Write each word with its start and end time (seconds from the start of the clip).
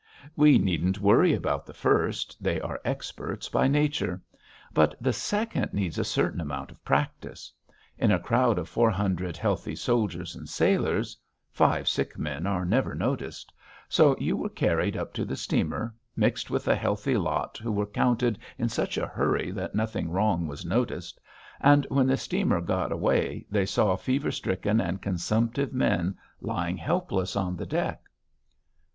We 0.35 0.57
needn't 0.57 0.99
worry 0.99 1.31
about 1.35 1.67
the 1.67 1.75
first, 1.75 2.35
they 2.41 2.59
are 2.59 2.81
experts 2.83 3.49
by 3.49 3.67
nature; 3.67 4.19
but 4.73 4.95
the 4.99 5.13
second 5.13 5.75
needs 5.75 5.99
a 5.99 6.03
certain 6.03 6.41
amount 6.41 6.71
of 6.71 6.83
practice. 6.83 7.53
In 7.99 8.11
a 8.11 8.17
crowd 8.17 8.57
of 8.57 8.67
four 8.67 8.89
hundred 8.89 9.37
healthy 9.37 9.75
soldiers 9.75 10.35
and 10.35 10.49
sailors 10.49 11.15
five 11.51 11.87
sick 11.87 12.17
men 12.17 12.47
are 12.47 12.65
never 12.65 12.95
noticed; 12.95 13.53
so 13.87 14.15
you 14.17 14.35
were 14.35 14.49
carried 14.49 14.97
up 14.97 15.13
to 15.13 15.23
the 15.23 15.35
steamer, 15.35 15.93
mixed 16.15 16.49
with 16.49 16.67
a 16.67 16.75
healthy 16.75 17.15
lot 17.15 17.59
who 17.59 17.71
were 17.71 17.85
counted 17.85 18.39
in 18.57 18.69
such 18.69 18.97
a 18.97 19.05
hurry 19.05 19.51
that 19.51 19.75
nothing 19.75 20.09
wrong 20.09 20.47
was 20.47 20.65
noticed, 20.65 21.21
and 21.59 21.85
when 21.89 22.07
the 22.07 22.17
steamer 22.17 22.59
got 22.59 22.91
away 22.91 23.45
they 23.51 23.67
saw 23.67 23.95
fever 23.95 24.31
stricken 24.31 24.81
and 24.81 24.99
consumptive 24.99 25.71
men 25.73 26.17
lying 26.41 26.77
helpless 26.77 27.35
on 27.35 27.55
the 27.55 27.67
deck...." 27.67 28.01